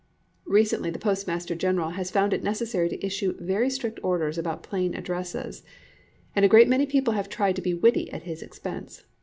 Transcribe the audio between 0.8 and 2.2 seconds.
the Postmaster General has